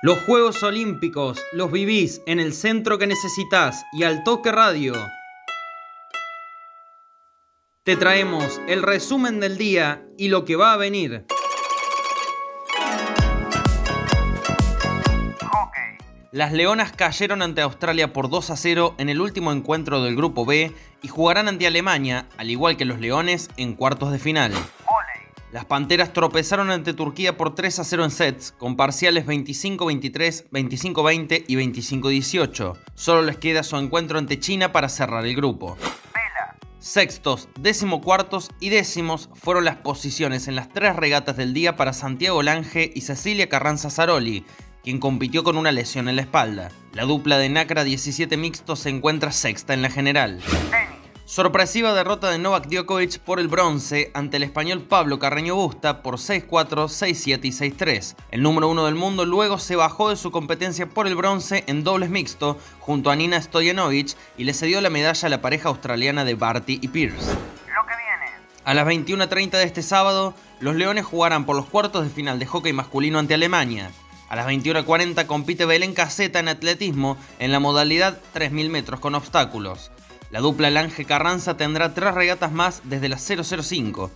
Los 0.00 0.20
Juegos 0.20 0.62
Olímpicos 0.62 1.40
los 1.52 1.72
vivís 1.72 2.22
en 2.26 2.38
el 2.38 2.52
centro 2.52 2.98
que 2.98 3.08
necesitas 3.08 3.84
y 3.92 4.04
al 4.04 4.22
toque 4.22 4.52
radio. 4.52 4.94
Te 7.82 7.96
traemos 7.96 8.60
el 8.68 8.84
resumen 8.84 9.40
del 9.40 9.58
día 9.58 10.06
y 10.16 10.28
lo 10.28 10.44
que 10.44 10.54
va 10.54 10.72
a 10.72 10.76
venir. 10.76 11.26
Las 16.30 16.52
Leonas 16.52 16.92
cayeron 16.92 17.42
ante 17.42 17.62
Australia 17.62 18.12
por 18.12 18.30
2 18.30 18.50
a 18.50 18.56
0 18.56 18.94
en 18.98 19.08
el 19.08 19.20
último 19.20 19.50
encuentro 19.50 20.00
del 20.04 20.14
Grupo 20.14 20.46
B 20.46 20.72
y 21.02 21.08
jugarán 21.08 21.48
ante 21.48 21.66
Alemania, 21.66 22.28
al 22.36 22.50
igual 22.50 22.76
que 22.76 22.84
los 22.84 23.00
Leones, 23.00 23.50
en 23.56 23.74
cuartos 23.74 24.12
de 24.12 24.20
final. 24.20 24.52
Las 25.50 25.64
Panteras 25.64 26.12
tropezaron 26.12 26.70
ante 26.70 26.92
Turquía 26.92 27.38
por 27.38 27.54
3 27.54 27.78
a 27.78 27.84
0 27.84 28.04
en 28.04 28.10
sets, 28.10 28.52
con 28.52 28.76
parciales 28.76 29.24
25-23, 29.24 30.50
25-20 30.50 31.44
y 31.48 31.56
25-18. 31.56 32.76
Solo 32.94 33.22
les 33.22 33.38
queda 33.38 33.62
su 33.62 33.76
encuentro 33.76 34.18
ante 34.18 34.38
China 34.38 34.72
para 34.72 34.90
cerrar 34.90 35.24
el 35.24 35.34
grupo. 35.34 35.78
Sextos, 36.80 37.48
decimocuartos 37.58 38.50
y 38.60 38.68
décimos 38.68 39.30
fueron 39.34 39.64
las 39.64 39.76
posiciones 39.76 40.48
en 40.48 40.54
las 40.54 40.68
tres 40.68 40.94
regatas 40.94 41.36
del 41.36 41.54
día 41.54 41.76
para 41.76 41.92
Santiago 41.92 42.42
Lange 42.42 42.92
y 42.94 43.00
Cecilia 43.00 43.48
Carranza 43.48 43.90
Zaroli, 43.90 44.44
quien 44.84 44.98
compitió 44.98 45.44
con 45.44 45.56
una 45.56 45.72
lesión 45.72 46.08
en 46.08 46.16
la 46.16 46.22
espalda. 46.22 46.70
La 46.92 47.04
dupla 47.04 47.38
de 47.38 47.48
Nacra 47.48 47.84
17 47.84 48.36
mixtos 48.36 48.80
se 48.80 48.90
encuentra 48.90 49.32
sexta 49.32 49.72
en 49.72 49.82
la 49.82 49.90
general. 49.90 50.40
Sorpresiva 51.28 51.92
derrota 51.92 52.30
de 52.30 52.38
Novak 52.38 52.68
Djokovic 52.68 53.18
por 53.18 53.38
el 53.38 53.48
bronce 53.48 54.10
ante 54.14 54.38
el 54.38 54.44
español 54.44 54.80
Pablo 54.80 55.18
Carreño 55.18 55.56
Busta 55.56 56.02
por 56.02 56.14
6-4, 56.14 56.86
6-7 56.86 57.40
y 57.42 57.50
6-3. 57.50 58.16
El 58.30 58.42
número 58.42 58.66
uno 58.70 58.86
del 58.86 58.94
mundo 58.94 59.26
luego 59.26 59.58
se 59.58 59.76
bajó 59.76 60.08
de 60.08 60.16
su 60.16 60.30
competencia 60.30 60.88
por 60.88 61.06
el 61.06 61.16
bronce 61.16 61.64
en 61.66 61.84
dobles 61.84 62.08
mixto 62.08 62.56
junto 62.80 63.10
a 63.10 63.16
Nina 63.16 63.42
Stojanovic 63.42 64.16
y 64.38 64.44
le 64.44 64.54
cedió 64.54 64.80
la 64.80 64.88
medalla 64.88 65.26
a 65.26 65.28
la 65.28 65.42
pareja 65.42 65.68
australiana 65.68 66.24
de 66.24 66.32
Barty 66.32 66.78
y 66.80 66.88
Pierce. 66.88 67.36
A 68.64 68.72
las 68.72 68.86
21.30 68.86 69.50
de 69.50 69.64
este 69.64 69.82
sábado, 69.82 70.32
los 70.60 70.76
Leones 70.76 71.04
jugarán 71.04 71.44
por 71.44 71.56
los 71.56 71.66
cuartos 71.66 72.04
de 72.04 72.10
final 72.10 72.38
de 72.38 72.46
hockey 72.46 72.72
masculino 72.72 73.18
ante 73.18 73.34
Alemania. 73.34 73.90
A 74.30 74.36
las 74.36 74.46
21.40 74.46 75.26
compite 75.26 75.66
Belén 75.66 75.92
Caseta 75.92 76.38
en 76.38 76.48
atletismo 76.48 77.18
en 77.38 77.52
la 77.52 77.60
modalidad 77.60 78.18
3.000 78.34 78.70
metros 78.70 78.98
con 78.98 79.14
obstáculos. 79.14 79.90
La 80.30 80.40
dupla 80.40 80.70
Lange 80.70 81.06
Carranza 81.06 81.56
tendrá 81.56 81.94
tres 81.94 82.12
regatas 82.12 82.52
más 82.52 82.82
desde 82.84 83.08
las 83.08 83.26
005. 83.26 84.10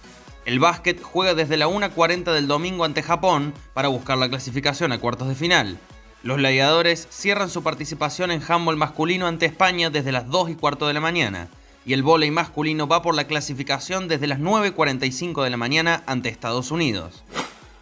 El 0.44 0.58
básquet 0.58 1.00
juega 1.00 1.34
desde 1.34 1.56
la 1.56 1.68
1.40 1.68 2.32
del 2.32 2.48
domingo 2.48 2.84
ante 2.84 3.02
Japón 3.02 3.54
para 3.72 3.88
buscar 3.88 4.18
la 4.18 4.28
clasificación 4.28 4.92
a 4.92 4.98
cuartos 4.98 5.28
de 5.28 5.34
final. 5.34 5.78
Los 6.22 6.36
gladiadores 6.36 7.08
cierran 7.10 7.48
su 7.48 7.62
participación 7.62 8.30
en 8.30 8.42
handball 8.46 8.76
masculino 8.76 9.26
ante 9.26 9.46
España 9.46 9.88
desde 9.88 10.12
las 10.12 10.28
2 10.28 10.50
y 10.50 10.54
cuarto 10.54 10.86
de 10.86 10.92
la 10.92 11.00
mañana. 11.00 11.48
Y 11.86 11.94
el 11.94 12.02
vóley 12.02 12.30
masculino 12.30 12.86
va 12.86 13.02
por 13.02 13.14
la 13.14 13.26
clasificación 13.26 14.06
desde 14.06 14.26
las 14.26 14.38
9.45 14.38 15.42
de 15.42 15.50
la 15.50 15.56
mañana 15.56 16.02
ante 16.06 16.28
Estados 16.28 16.70
Unidos. 16.70 17.24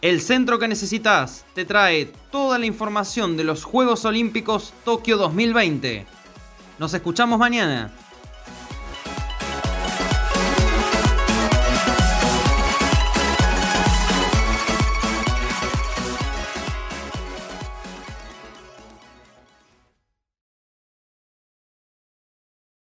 El 0.03 0.21
centro 0.21 0.59
que 0.59 0.69
necesitas 0.69 1.45
te 1.55 1.65
trae 1.65 2.07
toda 2.31 2.59
la 2.59 2.67
información 2.67 3.37
de 3.37 3.45
los 3.45 3.65
Juegos 3.65 4.05
Olímpicos 4.05 4.73
Tokio 4.85 5.19
2020. 5.19 6.07
Nos 6.79 6.95
escuchamos 6.95 7.39
mañana. 7.39 7.93